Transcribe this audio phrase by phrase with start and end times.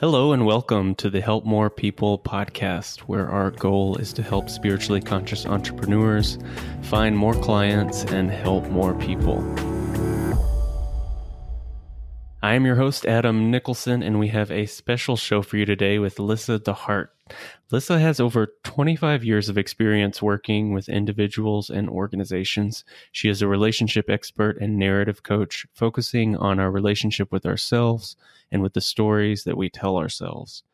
[0.00, 4.50] Hello and welcome to the Help More People podcast, where our goal is to help
[4.50, 6.36] spiritually conscious entrepreneurs
[6.82, 9.40] find more clients and help more people.
[12.44, 15.98] I am your host, Adam Nicholson, and we have a special show for you today
[15.98, 17.08] with Lyssa deHart.
[17.70, 22.84] Lyssa has over 25 years of experience working with individuals and organizations.
[23.12, 28.14] She is a relationship expert and narrative coach, focusing on our relationship with ourselves
[28.52, 30.64] and with the stories that we tell ourselves.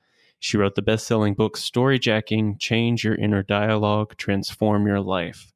[0.40, 5.52] She wrote the best selling book, Storyjacking Change Your Inner Dialogue, Transform Your Life.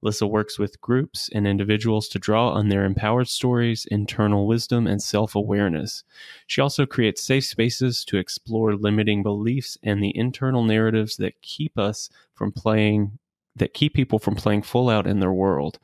[0.00, 5.02] Lyssa works with groups and individuals to draw on their empowered stories, internal wisdom, and
[5.02, 6.04] self awareness.
[6.46, 11.78] She also creates safe spaces to explore limiting beliefs and the internal narratives that keep
[11.78, 13.18] us from playing.
[13.56, 15.80] That keep people from playing full out in their world.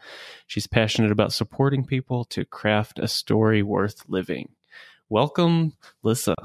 [0.46, 4.50] She's passionate about supporting people to craft a story worth living.
[5.08, 5.72] Welcome,
[6.04, 6.36] Lyssa.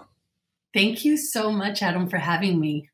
[0.74, 2.89] Thank you so much, Adam, for having me.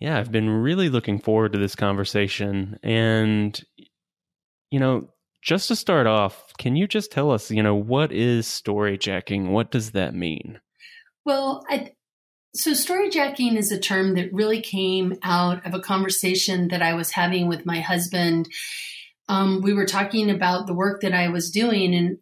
[0.00, 2.78] Yeah, I've been really looking forward to this conversation.
[2.82, 3.60] And,
[4.70, 5.10] you know,
[5.42, 9.50] just to start off, can you just tell us, you know, what is storyjacking?
[9.50, 10.58] What does that mean?
[11.26, 11.92] Well, I,
[12.54, 17.12] so storyjacking is a term that really came out of a conversation that I was
[17.12, 18.48] having with my husband.
[19.28, 22.18] Um, we were talking about the work that I was doing, and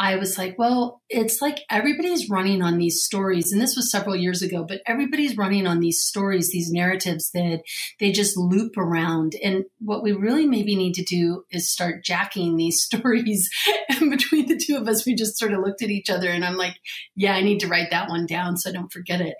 [0.00, 3.52] I was like, well, it's like everybody's running on these stories.
[3.52, 7.60] And this was several years ago, but everybody's running on these stories, these narratives that
[7.98, 9.34] they just loop around.
[9.44, 13.50] And what we really maybe need to do is start jacking these stories.
[13.90, 16.46] and between the two of us, we just sort of looked at each other and
[16.46, 16.76] I'm like,
[17.14, 19.34] yeah, I need to write that one down so I don't forget it.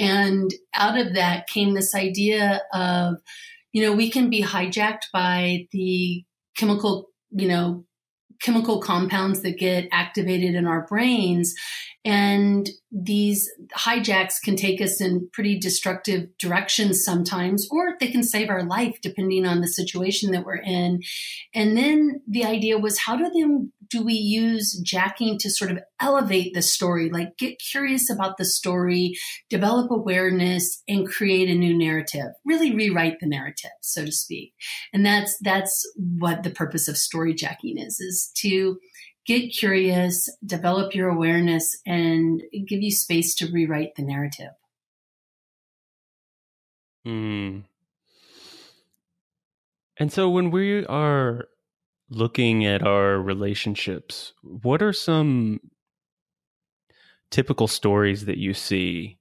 [0.00, 3.18] And out of that came this idea of,
[3.72, 6.24] you know, we can be hijacked by the
[6.56, 7.84] chemical, you know,
[8.40, 11.54] chemical compounds that get activated in our brains.
[12.04, 18.48] And these hijacks can take us in pretty destructive directions sometimes, or they can save
[18.48, 21.02] our life depending on the situation that we're in.
[21.54, 25.80] And then the idea was how do them do we use jacking to sort of
[26.00, 29.14] elevate the story, like get curious about the story,
[29.48, 34.54] develop awareness, and create a new narrative, really rewrite the narrative, so to speak.
[34.92, 38.78] And that's that's what the purpose of story jacking is, is to
[39.26, 44.52] get curious, develop your awareness, and give you space to rewrite the narrative.
[47.04, 47.60] Hmm.
[49.96, 51.48] And so when we are
[52.10, 55.60] looking at our relationships, what are some
[57.30, 59.18] typical stories that you see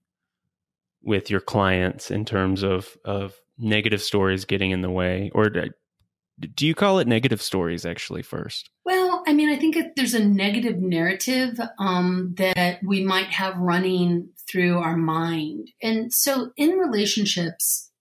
[1.01, 5.31] with your clients in terms of of negative stories getting in the way?
[5.33, 8.69] Or do you call it negative stories actually first?
[8.85, 14.29] Well i mean i think there's a negative narrative um, that we might have running
[14.49, 15.69] through our mind.
[15.83, 17.91] And so in relationships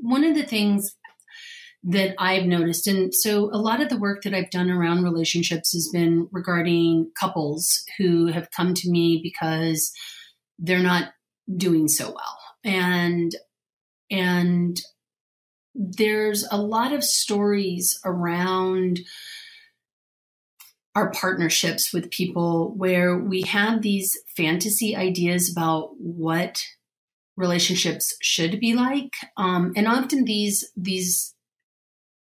[0.00, 0.96] one of the things
[1.84, 2.86] that I've noticed.
[2.86, 7.10] And so a lot of the work that I've done around relationships has been regarding
[7.18, 9.92] couples who have come to me because
[10.58, 11.12] they're not
[11.56, 12.38] doing so well.
[12.64, 13.34] And
[14.10, 14.80] and
[15.74, 19.00] there's a lot of stories around
[20.94, 26.62] our partnerships with people where we have these fantasy ideas about what
[27.36, 31.34] relationships should be like um, and often these these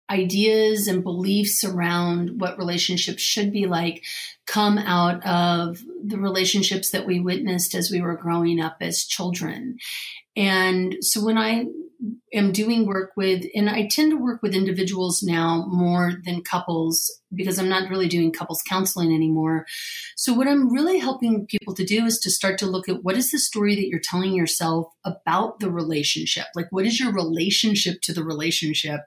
[0.09, 4.03] ideas and beliefs around what relationships should be like
[4.45, 9.77] come out of the relationships that we witnessed as we were growing up as children.
[10.37, 11.65] And so when I
[12.33, 17.11] am doing work with, and I tend to work with individuals now more than couples
[17.33, 19.65] because I'm not really doing couples counseling anymore.
[20.15, 23.17] So what I'm really helping people to do is to start to look at what
[23.17, 26.45] is the story that you're telling yourself about the relationship?
[26.55, 29.01] Like what is your relationship to the relationship?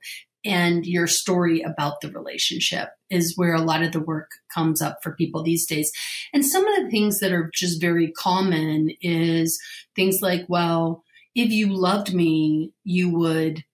[0.44, 4.98] And your story about the relationship is where a lot of the work comes up
[5.02, 5.92] for people these days.
[6.32, 9.60] And some of the things that are just very common is
[9.94, 11.04] things like, well,
[11.34, 13.64] if you loved me, you would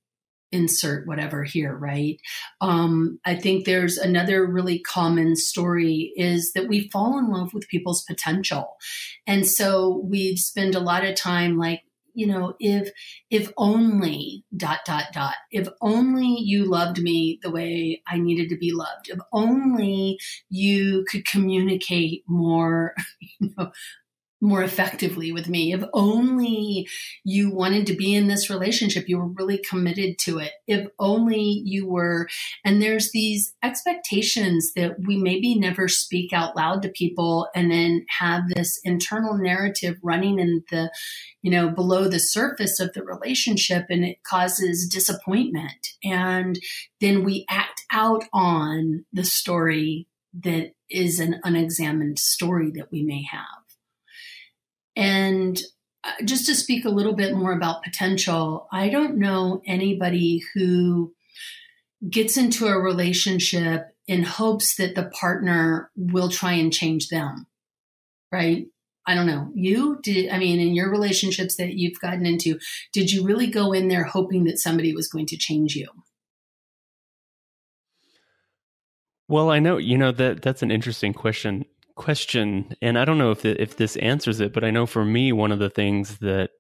[0.53, 2.21] insert whatever here, right?
[2.61, 7.69] Um, I think there's another really common story is that we fall in love with
[7.69, 8.77] people's potential.
[9.27, 11.83] And so we spend a lot of time like,
[12.17, 12.91] you know, if
[13.31, 18.57] if only dot dot dot, if only you loved me the way I needed to
[18.59, 20.19] be loved, if only
[20.51, 22.95] you could communicate more,
[23.41, 23.71] you know,
[24.41, 25.73] more effectively with me.
[25.73, 26.89] If only
[27.25, 30.53] you wanted to be in this relationship, you were really committed to it.
[30.67, 32.29] If only you were,
[32.65, 38.05] and there's these expectations that we maybe never speak out loud to people and then
[38.19, 40.91] have this internal narrative running in the,
[41.43, 45.89] you know, below the surface of the relationship and it causes disappointment.
[46.05, 46.59] And
[47.01, 50.09] then we act out on the story
[50.43, 53.66] that is an unexamined story that we may have.
[54.97, 55.61] And
[56.03, 61.13] uh, just to speak a little bit more about potential, I don't know anybody who
[62.09, 67.47] gets into a relationship in hopes that the partner will try and change them,
[68.33, 68.67] right?
[69.07, 69.51] I don't know.
[69.55, 72.59] You did, I mean, in your relationships that you've gotten into,
[72.93, 75.89] did you really go in there hoping that somebody was going to change you?
[79.29, 81.65] Well, I know, you know, that that's an interesting question
[81.97, 85.05] question, and I don't know if the, if this answers it, but I know for
[85.05, 86.51] me, one of the things that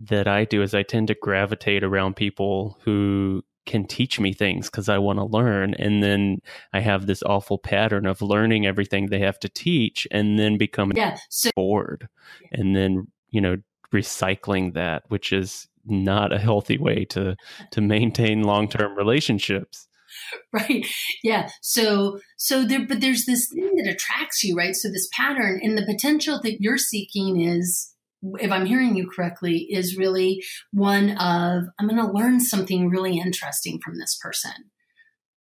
[0.00, 4.70] that I do is I tend to gravitate around people who can teach me things
[4.70, 6.40] because I want to learn, and then
[6.72, 10.96] I have this awful pattern of learning everything they have to teach, and then becoming
[10.96, 12.08] yeah, so- bored,
[12.52, 13.56] and then you know
[13.92, 17.36] recycling that, which is not a healthy way to
[17.72, 19.87] to maintain long term relationships.
[20.52, 20.86] right.
[21.22, 21.48] Yeah.
[21.62, 24.74] So so there but there's this thing that attracts you right?
[24.74, 27.94] So this pattern and the potential that you're seeking is
[28.40, 30.42] if i'm hearing you correctly is really
[30.72, 34.70] one of i'm going to learn something really interesting from this person.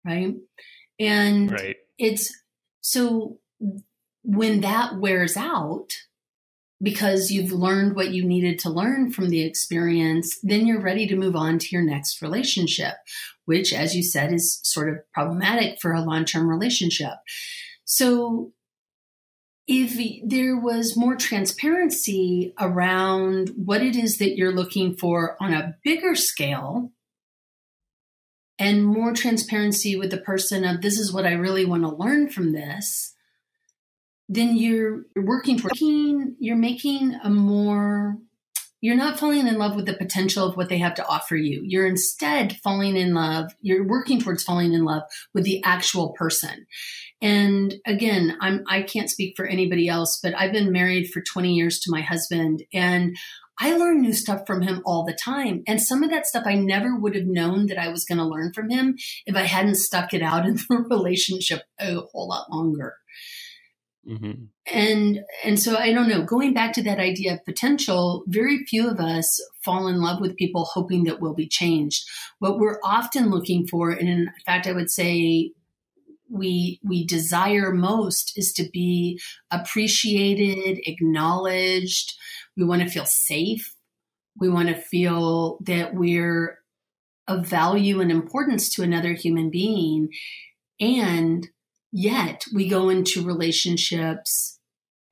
[0.04, 0.34] Right?
[0.98, 1.76] And right.
[1.98, 2.32] it's
[2.80, 3.38] so
[4.24, 5.90] when that wears out
[6.82, 11.16] because you've learned what you needed to learn from the experience, then you're ready to
[11.16, 12.94] move on to your next relationship,
[13.44, 17.14] which, as you said, is sort of problematic for a long term relationship.
[17.84, 18.52] So,
[19.68, 19.96] if
[20.28, 26.16] there was more transparency around what it is that you're looking for on a bigger
[26.16, 26.90] scale,
[28.58, 32.28] and more transparency with the person of this is what I really want to learn
[32.28, 33.11] from this,
[34.34, 38.18] then you're working toward you're making a more
[38.80, 41.62] you're not falling in love with the potential of what they have to offer you.
[41.64, 46.66] You're instead falling in love, you're working towards falling in love with the actual person.
[47.20, 51.54] And again, I'm I can't speak for anybody else, but I've been married for 20
[51.54, 53.16] years to my husband and
[53.60, 55.62] I learn new stuff from him all the time.
[55.68, 58.24] And some of that stuff I never would have known that I was going to
[58.24, 58.96] learn from him
[59.26, 62.96] if I hadn't stuck it out in the relationship a whole lot longer.
[64.08, 64.44] Mm-hmm.
[64.72, 66.24] And and so I don't know.
[66.24, 70.36] Going back to that idea of potential, very few of us fall in love with
[70.36, 72.04] people hoping that we'll be changed.
[72.40, 75.52] What we're often looking for, and in fact, I would say
[76.28, 79.20] we we desire most is to be
[79.52, 82.14] appreciated, acknowledged.
[82.56, 83.74] We want to feel safe.
[84.36, 86.58] We want to feel that we're
[87.28, 90.08] of value and importance to another human being.
[90.80, 91.48] And
[91.92, 94.58] Yet we go into relationships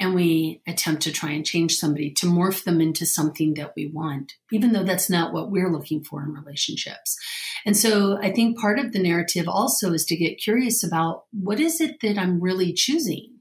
[0.01, 3.87] and we attempt to try and change somebody to morph them into something that we
[3.87, 7.19] want, even though that's not what we're looking for in relationships.
[7.67, 11.61] And so I think part of the narrative also is to get curious about what
[11.61, 13.41] is it that I'm really choosing?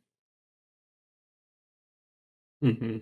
[2.62, 2.98] Mm-hmm.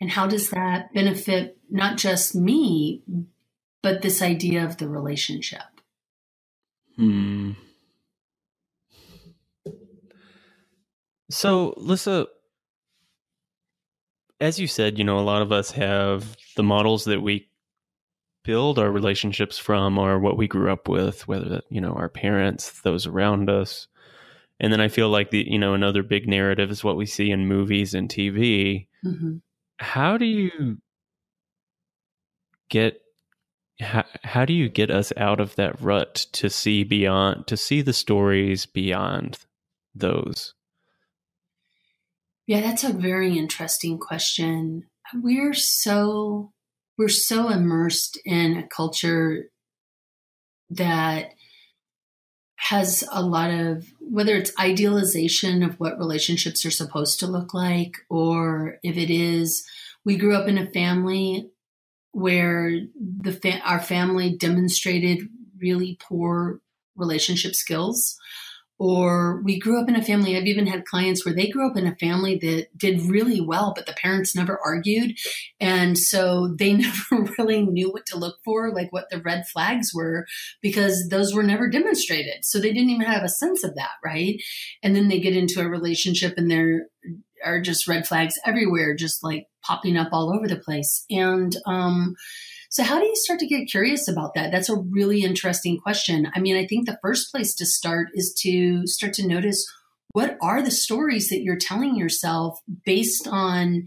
[0.00, 3.02] And how does that benefit not just me,
[3.82, 5.79] but this idea of the relationship?
[6.96, 7.52] Hmm.
[11.30, 12.26] So, Lyssa,
[14.40, 17.48] as you said, you know, a lot of us have the models that we
[18.42, 22.08] build our relationships from or what we grew up with, whether that, you know, our
[22.08, 23.86] parents, those around us.
[24.58, 27.30] And then I feel like the, you know, another big narrative is what we see
[27.30, 28.86] in movies and TV.
[29.04, 29.36] Mm-hmm.
[29.78, 30.78] How do you
[32.68, 33.00] get
[33.80, 37.82] how, how do you get us out of that rut to see beyond to see
[37.82, 39.38] the stories beyond
[39.94, 40.54] those?
[42.46, 44.86] Yeah that's a very interesting question.
[45.14, 46.52] We're so
[46.98, 49.50] we're so immersed in a culture
[50.70, 51.30] that
[52.56, 57.96] has a lot of whether it's idealization of what relationships are supposed to look like
[58.10, 59.66] or if it is
[60.04, 61.48] we grew up in a family
[62.12, 65.28] where the fa- our family demonstrated
[65.60, 66.60] really poor
[66.96, 68.18] relationship skills
[68.80, 70.38] or we grew up in a family.
[70.38, 73.74] I've even had clients where they grew up in a family that did really well,
[73.76, 75.18] but the parents never argued.
[75.60, 76.72] And so they
[77.12, 80.26] never really knew what to look for, like what the red flags were,
[80.62, 82.42] because those were never demonstrated.
[82.42, 84.40] So they didn't even have a sense of that, right?
[84.82, 86.86] And then they get into a relationship and there
[87.44, 91.04] are just red flags everywhere, just like popping up all over the place.
[91.10, 92.16] And, um,
[92.70, 94.52] so, how do you start to get curious about that?
[94.52, 96.30] That's a really interesting question.
[96.34, 99.66] I mean, I think the first place to start is to start to notice
[100.12, 103.86] what are the stories that you're telling yourself based on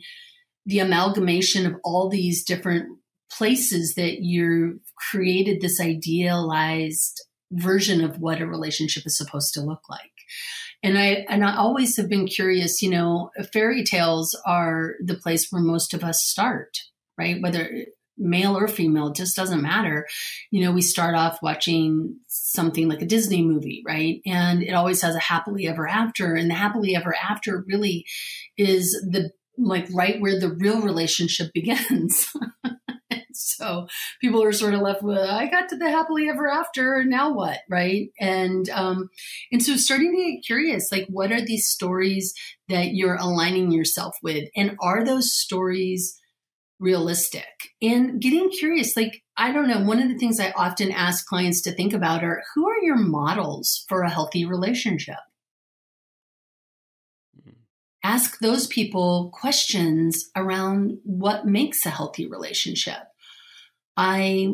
[0.66, 2.98] the amalgamation of all these different
[3.32, 4.80] places that you've
[5.12, 10.13] created this idealized version of what a relationship is supposed to look like.
[10.84, 15.48] And I and I always have been curious, you know, fairy tales are the place
[15.50, 16.78] where most of us start,
[17.18, 17.42] right?
[17.42, 17.86] Whether
[18.18, 20.06] male or female, it just doesn't matter.
[20.52, 24.22] You know, we start off watching something like a Disney movie, right?
[24.26, 26.36] And it always has a happily ever after.
[26.36, 28.06] And the happily ever after really
[28.58, 32.28] is the like right where the real relationship begins.
[33.58, 33.88] so
[34.22, 37.60] people are sort of left with i got to the happily ever after now what?
[37.70, 38.10] Right?
[38.20, 39.10] And um
[39.52, 42.34] and so starting to get curious like what are these stories
[42.70, 44.50] that you're aligning yourself with?
[44.56, 46.20] And are those stories
[46.80, 47.72] realistic?
[47.82, 51.62] And getting curious like i don't know one of the things i often ask clients
[51.62, 55.18] to think about are who are your models for a healthy relationship?
[57.40, 57.52] Mm-hmm.
[58.04, 63.13] ask those people questions around what makes a healthy relationship
[63.98, 64.54] i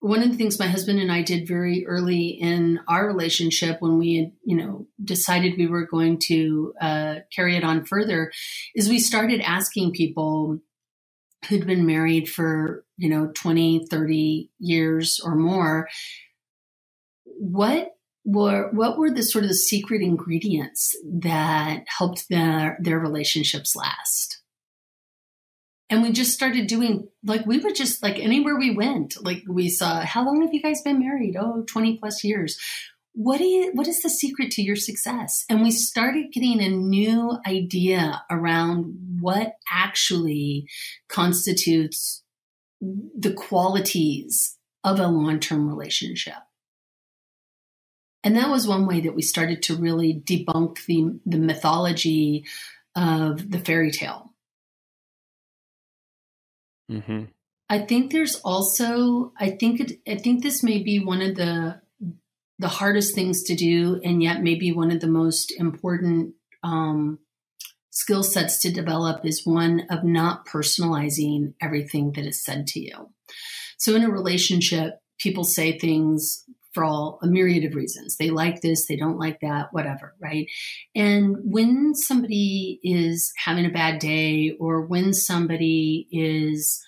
[0.00, 3.98] one of the things my husband and I did very early in our relationship when
[3.98, 8.30] we had, you know, decided we were going to uh, carry it on further
[8.76, 10.60] is we started asking people
[11.48, 15.88] who'd been married for, you know, 20, 30 years or more,
[17.24, 23.74] what were what were the sort of the secret ingredients that helped their their relationships
[23.74, 24.42] last?
[25.90, 29.68] And we just started doing like we would just like anywhere we went, like we
[29.70, 31.36] saw, how long have you guys been married?
[31.38, 32.58] Oh, 20 plus years.
[33.14, 35.44] What do you what is the secret to your success?
[35.48, 40.68] And we started getting a new idea around what actually
[41.08, 42.22] constitutes
[42.80, 46.34] the qualities of a long-term relationship.
[48.22, 52.44] And that was one way that we started to really debunk the the mythology
[52.94, 54.34] of the fairy tale
[56.90, 57.24] mm-hmm.
[57.68, 61.80] i think there's also i think it, i think this may be one of the
[62.58, 67.18] the hardest things to do, and yet maybe one of the most important um,
[67.90, 73.10] skill sets to develop is one of not personalizing everything that is said to you.
[73.76, 76.44] So, in a relationship, people say things
[76.78, 78.16] for all a myriad of reasons.
[78.16, 80.46] They like this, they don't like that, whatever, right?
[80.94, 86.80] And when somebody is having a bad day, or when somebody is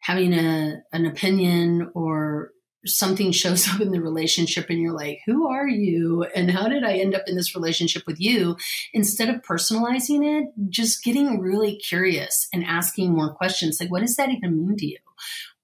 [0.00, 2.50] having a an opinion or
[2.84, 6.24] something shows up in the relationship and you're like, who are you?
[6.34, 8.56] And how did I end up in this relationship with you?
[8.92, 14.16] Instead of personalizing it, just getting really curious and asking more questions like, what does
[14.16, 14.98] that even mean to you?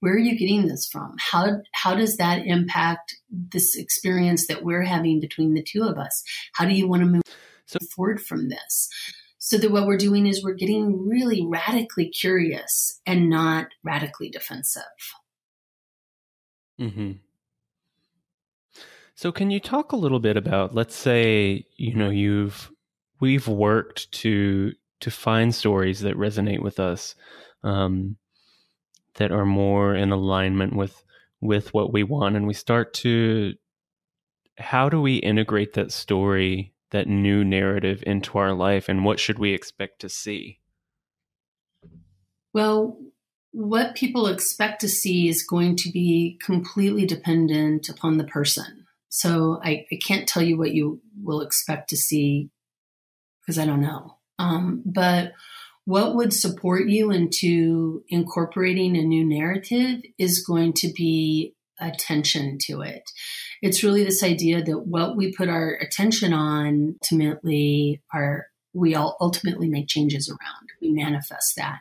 [0.04, 1.16] Where are you getting this from?
[1.18, 6.23] How, how does that impact this experience that we're having between the two of us?
[6.52, 7.23] How do you want to move
[7.64, 8.90] so- forward from this?
[9.38, 14.82] So that what we're doing is we're getting really radically curious and not radically defensive.
[16.78, 17.12] Mm-hmm.
[19.14, 22.70] So, can you talk a little bit about, let's say, you know, you've
[23.20, 27.14] we've worked to to find stories that resonate with us,
[27.62, 28.16] um,
[29.16, 31.04] that are more in alignment with
[31.40, 33.54] with what we want, and we start to
[34.59, 39.38] how do we integrate that story, that new narrative into our life, and what should
[39.38, 40.61] we expect to see?
[42.52, 42.99] Well,
[43.50, 48.87] what people expect to see is going to be completely dependent upon the person.
[49.09, 52.50] So I, I can't tell you what you will expect to see
[53.40, 54.16] because I don't know.
[54.38, 55.33] Um, but
[55.85, 62.81] what would support you into incorporating a new narrative is going to be attention to
[62.81, 63.03] it.
[63.61, 69.17] It's really this idea that what we put our attention on ultimately are we all
[69.21, 70.69] ultimately make changes around.
[70.81, 71.81] We manifest that.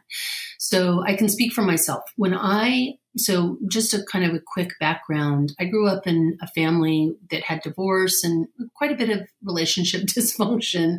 [0.59, 2.03] So I can speak for myself.
[2.15, 5.53] When I so just a kind of a quick background.
[5.59, 10.01] I grew up in a family that had divorce and quite a bit of relationship
[10.05, 10.97] dysfunction.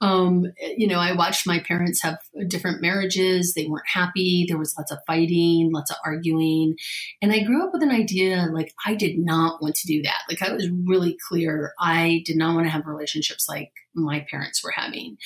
[0.00, 2.18] Um, you know, I watched my parents have
[2.48, 3.54] different marriages.
[3.54, 4.44] They weren't happy.
[4.46, 6.76] There was lots of fighting, lots of arguing.
[7.22, 10.22] And I grew up with an idea like I did not want to do that.
[10.28, 11.72] Like I was really clear.
[11.80, 15.16] I did not want to have relationships like my parents were having.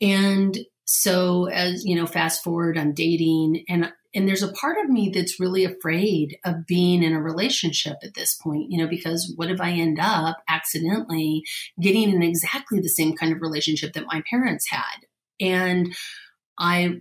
[0.00, 4.90] And so as you know fast forward i'm dating and and there's a part of
[4.90, 9.32] me that's really afraid of being in a relationship at this point you know because
[9.36, 11.44] what if i end up accidentally
[11.80, 15.06] getting in exactly the same kind of relationship that my parents had?
[15.40, 15.94] And
[16.58, 17.00] i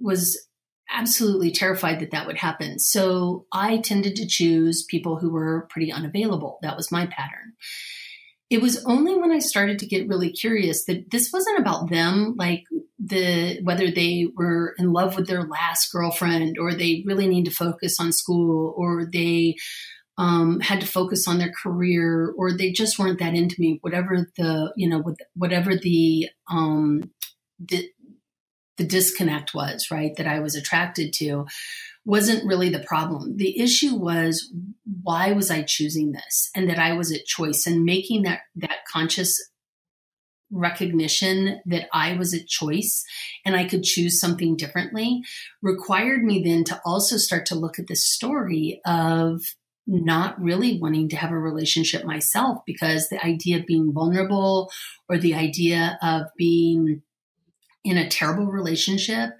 [0.00, 0.46] was
[0.92, 2.78] absolutely terrified that that would happen.
[2.78, 6.58] So i tended to choose people who were pretty unavailable.
[6.62, 7.52] That was my pattern.
[8.48, 12.34] It was only when I started to get really curious that this wasn't about them,
[12.36, 12.64] like
[13.02, 17.50] the whether they were in love with their last girlfriend or they really need to
[17.50, 19.56] focus on school or they
[20.18, 23.78] um, had to focus on their career or they just weren't that into me.
[23.80, 25.02] Whatever the you know
[25.34, 27.10] whatever the um,
[27.58, 27.88] the
[28.76, 30.14] the disconnect was, right?
[30.16, 31.46] That I was attracted to
[32.04, 33.36] wasn't really the problem.
[33.36, 34.52] The issue was
[35.02, 38.84] why was I choosing this and that I was at choice and making that that
[38.90, 39.49] conscious
[40.50, 43.04] recognition that I was a choice
[43.44, 45.22] and I could choose something differently
[45.62, 49.42] required me then to also start to look at the story of
[49.86, 54.70] not really wanting to have a relationship myself because the idea of being vulnerable
[55.08, 57.02] or the idea of being
[57.84, 59.30] in a terrible relationship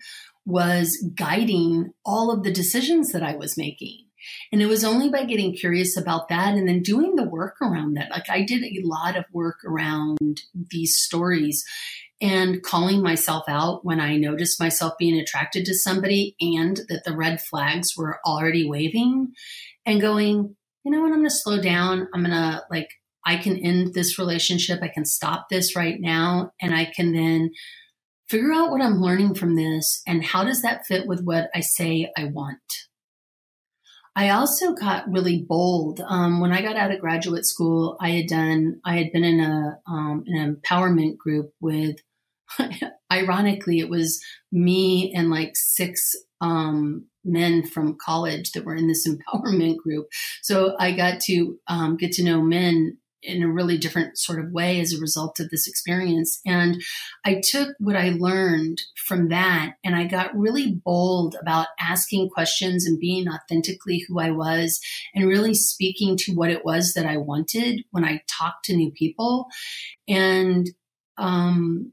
[0.46, 4.06] was guiding all of the decisions that I was making.
[4.52, 7.94] And it was only by getting curious about that and then doing the work around
[7.94, 8.10] that.
[8.10, 11.64] Like I did a lot of work around these stories
[12.20, 17.16] and calling myself out when I noticed myself being attracted to somebody and that the
[17.16, 19.32] red flags were already waving
[19.86, 22.08] and going, you know what, I'm going to slow down.
[22.14, 22.88] I'm going to like,
[23.24, 24.80] I can end this relationship.
[24.82, 26.52] I can stop this right now.
[26.60, 27.50] And I can then
[28.28, 31.60] figure out what I'm learning from this and how does that fit with what I
[31.60, 32.60] say I want.
[34.20, 37.96] I also got really bold um, when I got out of graduate school.
[38.02, 41.96] I had done, I had been in a um, an empowerment group with,
[43.10, 44.22] ironically, it was
[44.52, 50.06] me and like six um, men from college that were in this empowerment group.
[50.42, 54.52] So I got to um, get to know men in a really different sort of
[54.52, 56.40] way as a result of this experience.
[56.46, 56.82] And
[57.24, 62.86] I took what I learned from that and I got really bold about asking questions
[62.86, 64.80] and being authentically who I was
[65.14, 68.90] and really speaking to what it was that I wanted when I talked to new
[68.90, 69.46] people.
[70.08, 70.68] And,
[71.18, 71.92] um,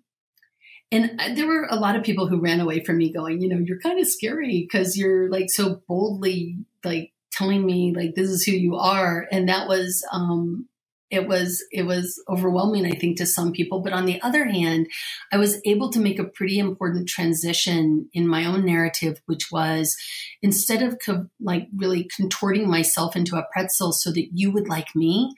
[0.89, 3.57] and there were a lot of people who ran away from me going, you know,
[3.57, 8.45] you're kind of scary because you're like so boldly like telling me like this is
[8.45, 9.27] who you are.
[9.29, 10.69] And that was, um,
[11.09, 13.81] it was it was overwhelming i think to some people.
[13.81, 14.87] But on the other hand
[15.31, 19.95] i was able to make a pretty important transition in my own narrative which was
[20.41, 24.95] instead of co- like really contorting myself into a pretzel so that you would like
[24.95, 25.31] me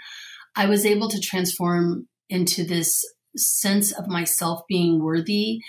[0.56, 3.04] i was able to transform into this
[3.36, 5.60] sense of myself being worthy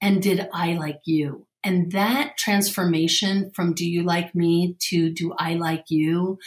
[0.00, 1.46] and did i like you?
[1.64, 6.38] And that transformation from do you like me to do i like you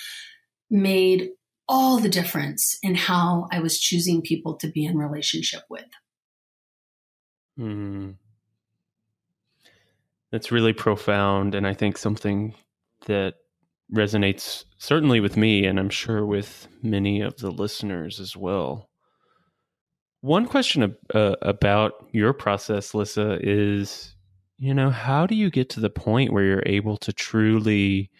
[0.69, 1.29] made
[1.71, 5.85] all the difference in how I was choosing people to be in relationship with.
[7.57, 8.15] Mm.
[10.33, 11.55] That's really profound.
[11.55, 12.55] And I think something
[13.05, 13.35] that
[13.93, 18.89] resonates certainly with me, and I'm sure with many of the listeners as well.
[20.19, 24.13] One question uh, about your process, Lyssa, is
[24.57, 28.11] you know, how do you get to the point where you're able to truly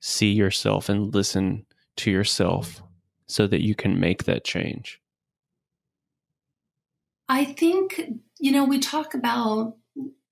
[0.00, 2.82] see yourself and listen to yourself
[3.26, 5.00] so that you can make that change?
[7.28, 8.02] I think,
[8.38, 9.76] you know, we talk about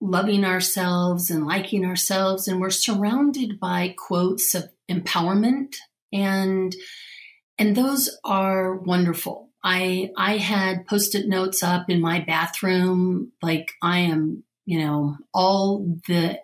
[0.01, 5.77] loving ourselves and liking ourselves, and we're surrounded by quotes of empowerment
[6.13, 6.75] and
[7.59, 9.51] and those are wonderful.
[9.65, 15.99] I I had post-it notes up in my bathroom like I am, you know, all
[16.07, 16.39] the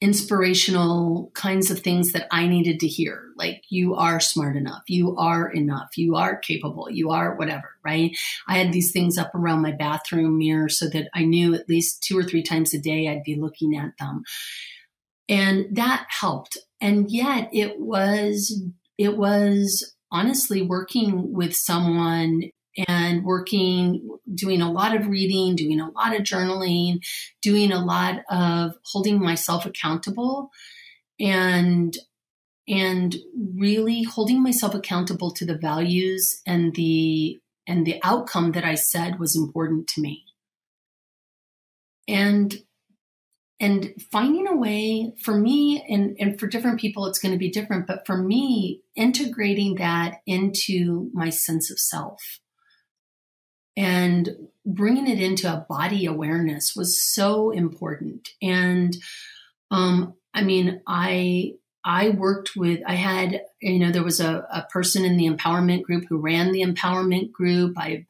[0.00, 3.30] inspirational kinds of things that I needed to hear.
[3.36, 8.16] Like, you are smart enough, you are enough, you are capable, you are whatever, right?
[8.48, 12.02] I had these things up around my bathroom mirror so that I knew at least
[12.02, 14.22] two or three times a day I'd be looking at them.
[15.28, 16.58] And that helped.
[16.80, 18.62] And yet it was,
[18.98, 22.42] it was honestly working with someone
[22.88, 27.04] and working, doing a lot of reading, doing a lot of journaling,
[27.42, 30.50] doing a lot of holding myself accountable
[31.20, 31.96] and
[32.66, 33.16] and
[33.56, 39.18] really holding myself accountable to the values and the and the outcome that I said
[39.18, 40.24] was important to me.
[42.08, 42.54] And
[43.60, 47.50] and finding a way for me and, and for different people it's going to be
[47.50, 52.40] different but for me integrating that into my sense of self
[53.76, 54.28] and
[54.64, 58.96] bringing it into a body awareness was so important and
[59.70, 61.52] um, i mean i
[61.84, 65.82] i worked with i had you know there was a, a person in the empowerment
[65.82, 68.04] group who ran the empowerment group i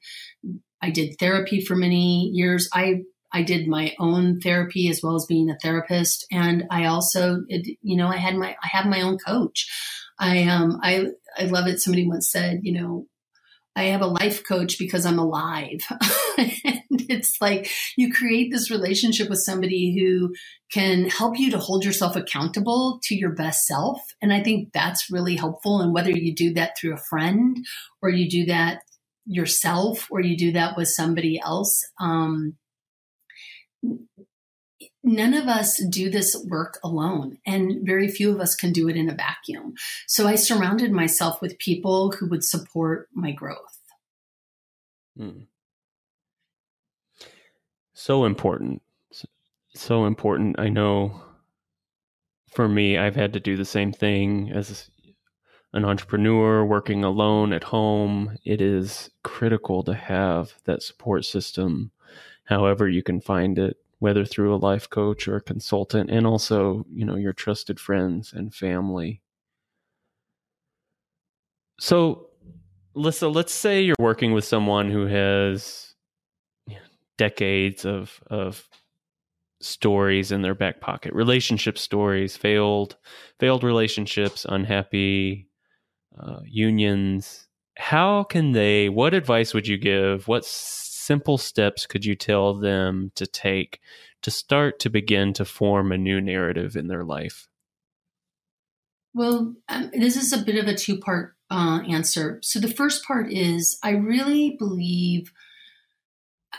[0.83, 3.03] i did therapy for many years i
[3.35, 7.97] I did my own therapy as well as being a therapist, and I also, you
[7.97, 9.69] know, I had my I have my own coach.
[10.21, 11.81] I um I I love it.
[11.81, 13.09] Somebody once said, you know,
[13.77, 15.81] I have a life coach because I'm alive.
[16.39, 20.35] and it's like you create this relationship with somebody who
[20.73, 24.01] can help you to hold yourself accountable to your best self.
[24.23, 25.81] And I think that's really helpful.
[25.81, 27.57] And whether you do that through a friend
[28.03, 28.83] or you do that
[29.27, 32.57] yourself or you do that with somebody else, um,
[35.05, 38.97] none of us do this work alone, and very few of us can do it
[38.97, 39.75] in a vacuum.
[40.07, 43.79] So I surrounded myself with people who would support my growth.
[45.17, 45.43] Hmm.
[47.93, 48.83] So important.
[49.75, 50.59] So important.
[50.59, 51.21] I know
[52.51, 54.91] for me, I've had to do the same thing as
[55.73, 58.39] an entrepreneur working alone at home.
[58.45, 61.91] It is critical to have that support system,
[62.45, 66.85] however, you can find it whether through a life coach or a consultant, and also,
[66.93, 69.23] you know, your trusted friends and family.
[71.81, 72.29] So,
[72.95, 75.95] Lyssa, let's say you're working with someone who has
[77.17, 78.69] decades of of
[79.63, 82.97] stories in their back pocket, relationship stories, failed
[83.41, 85.49] failed relationships, unhappy
[86.19, 87.49] uh, unions.
[87.79, 88.91] How can they?
[88.91, 90.29] What advice would you give?
[90.29, 90.51] What's
[91.05, 93.81] simple steps could you tell them to take
[94.23, 97.47] to start to begin to form a new narrative in their life?
[99.13, 102.41] Well, um, this is a bit of a two part uh, answer.
[102.43, 105.33] So, the first part is I really believe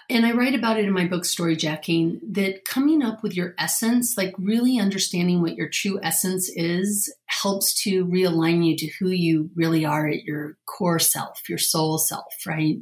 [0.10, 3.55] and I write about it in my book, Story Jacking, that coming up with your
[3.58, 7.13] essence, like really understanding what your true essence is,
[7.45, 11.99] helps to realign you to who you really are at your core self, your soul
[11.99, 12.77] self, right?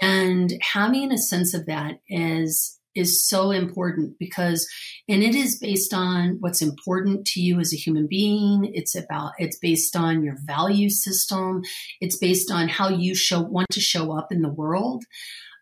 [0.00, 4.68] And having a sense of that is is so important because
[5.08, 8.70] and it is based on what's important to you as a human being.
[8.72, 11.62] It's about it's based on your value system.
[12.00, 15.02] It's based on how you show want to show up in the world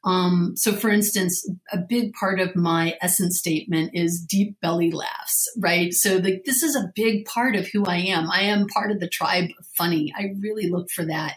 [0.07, 5.49] um, so, for instance, a big part of my essence statement is deep belly laughs,
[5.59, 5.93] right?
[5.93, 8.31] So, the, this is a big part of who I am.
[8.31, 10.15] I am part of the tribe of funny.
[10.17, 11.35] I really look for that.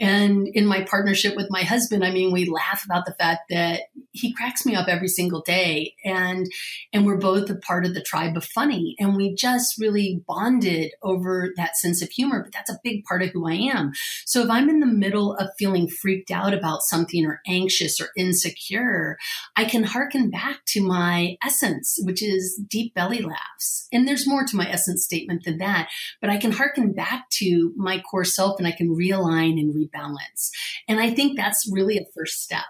[0.00, 3.82] And in my partnership with my husband, I mean, we laugh about the fact that
[4.12, 6.46] he cracks me up every single day, and
[6.94, 10.92] and we're both a part of the tribe of funny, and we just really bonded
[11.02, 12.42] over that sense of humor.
[12.42, 13.92] But that's a big part of who I am.
[14.24, 18.05] So, if I'm in the middle of feeling freaked out about something or anxious or
[18.06, 19.18] or insecure,
[19.56, 23.88] I can hearken back to my essence, which is deep belly laughs.
[23.92, 25.88] And there's more to my essence statement than that,
[26.20, 30.50] but I can hearken back to my core self and I can realign and rebalance.
[30.88, 32.64] And I think that's really a first step.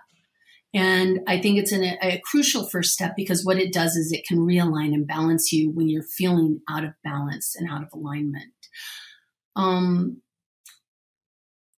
[0.74, 4.26] And I think it's an, a, crucial first step because what it does is it
[4.26, 8.52] can realign and balance you when you're feeling out of balance and out of alignment.
[9.54, 10.20] Um,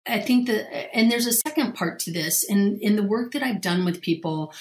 [0.07, 2.43] I think that, and there's a second part to this.
[2.43, 4.53] In in the work that I've done with people,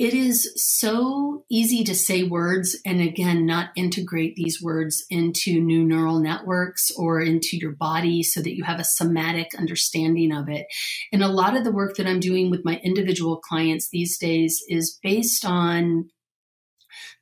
[0.00, 5.84] it is so easy to say words and again not integrate these words into new
[5.84, 10.66] neural networks or into your body so that you have a somatic understanding of it.
[11.12, 14.62] And a lot of the work that I'm doing with my individual clients these days
[14.68, 16.08] is based on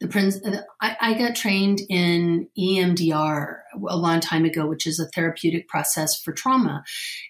[0.00, 4.98] the prince uh, I, I, got trained in emdr a long time ago which is
[4.98, 6.84] a therapeutic process for trauma.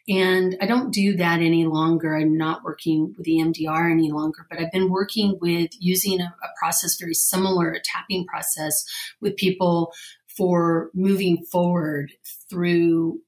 [0.08, 2.16] And i don't do that any longer.
[2.16, 6.48] I'm not working with emdr any longer but i've been working with using a, a
[6.58, 8.84] process very similar a tapping process
[9.20, 9.92] with people
[10.38, 12.12] for moving forward
[12.48, 13.20] through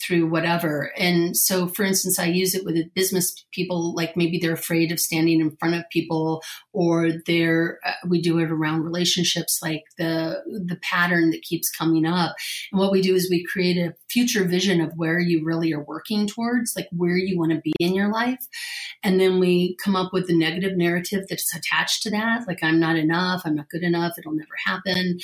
[0.00, 0.92] through whatever.
[0.96, 5.00] And so, for instance, I use it with business people, like maybe they're afraid of
[5.00, 6.42] standing in front of people,
[6.72, 12.06] or they're, uh, we do it around relationships, like the, the pattern that keeps coming
[12.06, 12.34] up.
[12.70, 15.84] And what we do is we create a future vision of where you really are
[15.84, 18.46] working towards, like where you want to be in your life.
[19.02, 22.78] And then we come up with the negative narrative that's attached to that, like I'm
[22.78, 25.18] not enough, I'm not good enough, it'll never happen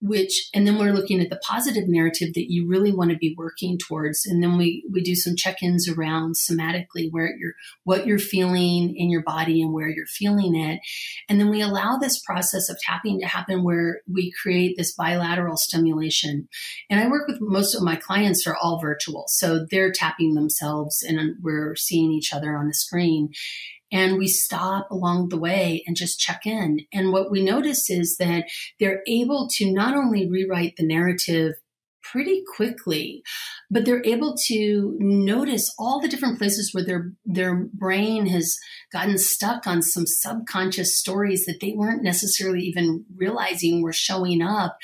[0.00, 3.34] which and then we're looking at the positive narrative that you really want to be
[3.36, 4.26] working towards.
[4.26, 7.54] And then we we do some check-ins around somatically where you're
[7.84, 10.80] what you're feeling in your body and where you're feeling it.
[11.28, 15.56] And then we allow this process of tapping to happen where we create this bilateral
[15.56, 16.48] stimulation.
[16.90, 21.02] And i work with most of my clients are all virtual so they're tapping themselves
[21.02, 23.30] and we're seeing each other on the screen
[23.92, 26.80] and we stop along the way and just check in.
[26.92, 28.44] And what we notice is that
[28.80, 31.54] they're able to not only rewrite the narrative
[32.02, 33.22] pretty quickly,
[33.70, 38.56] but they're able to notice all the different places where their their brain has
[38.92, 44.76] gotten stuck on some subconscious stories that they weren't necessarily even realizing were showing up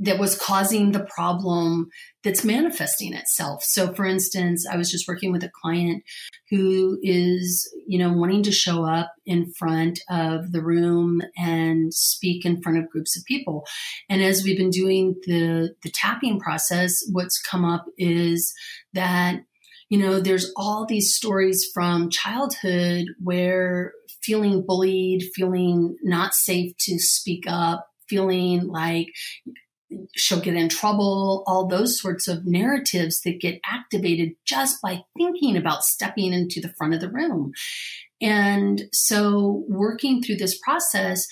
[0.00, 1.88] that was causing the problem
[2.22, 3.64] that's manifesting itself.
[3.64, 6.04] So for instance, I was just working with a client
[6.50, 12.44] who is, you know, wanting to show up in front of the room and speak
[12.44, 13.66] in front of groups of people.
[14.08, 18.54] And as we've been doing the the tapping process, what's come up is
[18.92, 19.42] that
[19.90, 26.98] you know, there's all these stories from childhood where feeling bullied, feeling not safe to
[26.98, 29.06] speak up, feeling like
[30.14, 35.56] she'll get in trouble, all those sorts of narratives that get activated just by thinking
[35.56, 37.52] about stepping into the front of the room.
[38.20, 41.26] And so working through this process,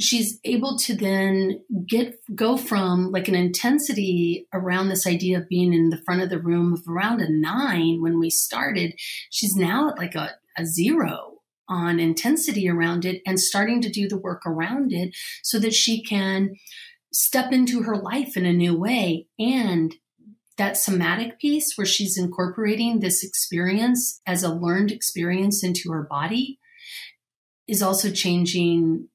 [0.00, 5.72] she's able to then get go from like an intensity around this idea of being
[5.74, 8.94] in the front of the room of around a nine when we started
[9.28, 14.08] she's now at like a, a zero on intensity around it and starting to do
[14.08, 16.50] the work around it so that she can
[17.12, 19.26] step into her life in a new way.
[19.38, 19.94] And
[20.56, 26.58] that somatic piece where she's incorporating this experience as a learned experience into her body
[27.66, 29.08] is also changing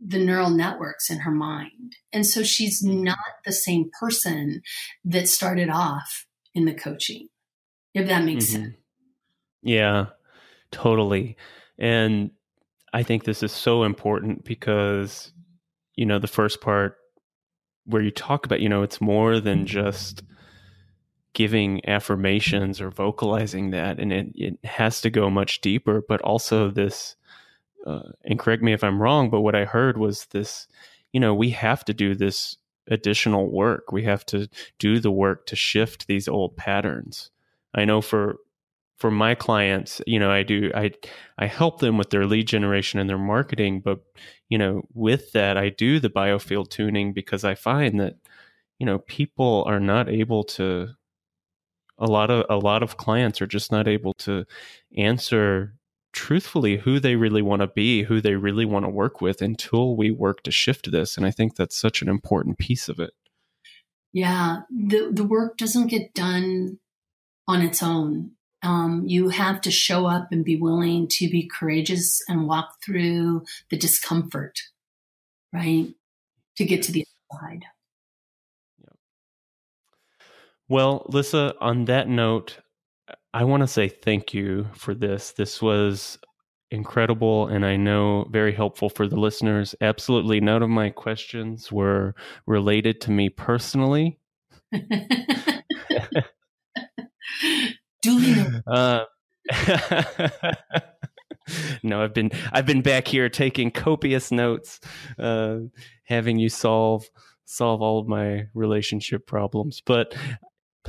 [0.00, 1.96] the neural networks in her mind.
[2.12, 4.62] And so she's not the same person
[5.04, 7.28] that started off in the coaching,
[7.94, 8.62] if that makes mm-hmm.
[8.62, 8.74] sense.
[9.62, 10.06] Yeah,
[10.70, 11.36] totally.
[11.78, 12.30] And
[12.92, 15.32] I think this is so important because,
[15.96, 16.97] you know, the first part
[17.88, 20.22] where you talk about, you know, it's more than just
[21.32, 26.70] giving affirmations or vocalizing that, and it, it has to go much deeper, but also
[26.70, 27.16] this,
[27.86, 30.68] uh, and correct me if I'm wrong, but what I heard was this,
[31.12, 32.56] you know, we have to do this
[32.88, 33.92] additional work.
[33.92, 34.48] We have to
[34.78, 37.30] do the work to shift these old patterns.
[37.74, 38.36] I know for
[38.98, 40.90] for my clients, you know, I do I
[41.38, 44.00] I help them with their lead generation and their marketing, but
[44.48, 48.16] you know, with that I do the biofield tuning because I find that
[48.78, 50.88] you know, people are not able to
[51.98, 54.44] a lot of a lot of clients are just not able to
[54.96, 55.74] answer
[56.12, 59.96] truthfully who they really want to be, who they really want to work with until
[59.96, 63.12] we work to shift this, and I think that's such an important piece of it.
[64.12, 66.78] Yeah, the the work doesn't get done
[67.46, 68.32] on its own
[68.62, 73.44] um, you have to show up and be willing to be courageous and walk through
[73.70, 74.58] the discomfort,
[75.52, 75.88] right?
[76.56, 77.64] To get to the other side.
[80.68, 82.58] Well, Lyssa, on that note,
[83.32, 85.32] I want to say thank you for this.
[85.32, 86.18] This was
[86.70, 89.74] incredible and I know very helpful for the listeners.
[89.80, 92.14] Absolutely none of my questions were
[92.46, 94.18] related to me personally.
[98.02, 99.04] Duly uh,
[101.82, 104.80] no, I've been I've been back here taking copious notes,
[105.18, 105.58] uh,
[106.04, 107.08] having you solve
[107.44, 109.82] solve all of my relationship problems.
[109.84, 110.14] But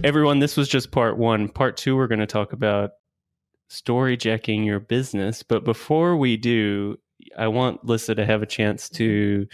[0.03, 1.49] everyone, this was just part one.
[1.49, 2.91] Part two, we're going to talk about
[3.69, 5.43] story jacking your business.
[5.43, 6.97] But before we do,
[7.37, 9.47] I want Lyssa to have a chance to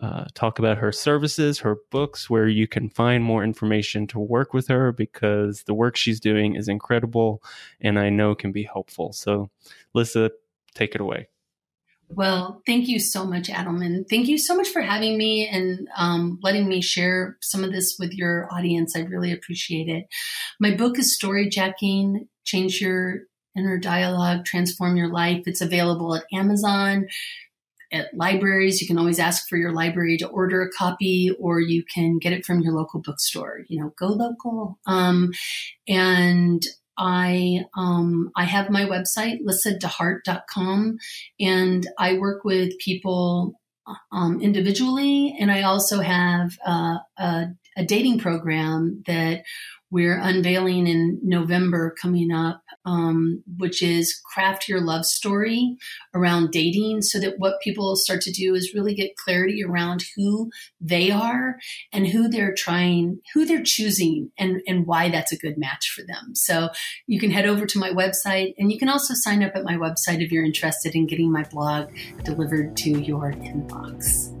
[0.00, 4.54] uh, talk about her services, her books, where you can find more information to work
[4.54, 7.42] with her because the work she's doing is incredible
[7.80, 9.12] and I know can be helpful.
[9.12, 9.50] So,
[9.94, 10.30] Lyssa,
[10.74, 11.28] take it away.
[12.10, 15.88] Well, thank you so much, Adam, and thank you so much for having me and
[15.96, 18.96] um, letting me share some of this with your audience.
[18.96, 20.06] I really appreciate it.
[20.58, 25.42] My book is Story Jacking Change Your Inner Dialogue, Transform Your Life.
[25.46, 27.08] It's available at Amazon,
[27.92, 28.80] at libraries.
[28.80, 32.32] You can always ask for your library to order a copy, or you can get
[32.32, 33.60] it from your local bookstore.
[33.68, 34.78] You know, go local.
[34.86, 35.32] Um,
[35.86, 36.62] and
[36.98, 40.98] I um, I have my website, lyssadehart.com,
[41.40, 43.54] and I work with people
[44.12, 47.46] um, individually, and I also have uh, a,
[47.76, 49.44] a dating program that
[49.90, 55.76] we're unveiling in November coming up, um, which is craft your love story
[56.14, 60.50] around dating so that what people start to do is really get clarity around who
[60.80, 61.56] they are
[61.92, 66.02] and who they're trying, who they're choosing and, and why that's a good match for
[66.06, 66.34] them.
[66.34, 66.68] So
[67.06, 69.74] you can head over to my website and you can also sign up at my
[69.74, 71.88] website if you're interested in getting my blog
[72.24, 74.37] delivered to your inbox.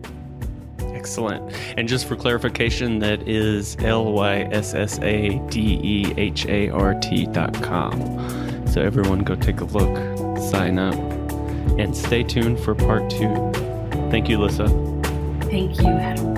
[0.94, 1.52] Excellent.
[1.76, 6.70] And just for clarification, that is L Y S S A D E H A
[6.70, 8.00] R T dot com.
[8.68, 10.94] So everyone go take a look, sign up,
[11.78, 13.34] and stay tuned for part two.
[14.10, 14.68] Thank you, Lyssa.
[15.42, 16.37] Thank you, Adam.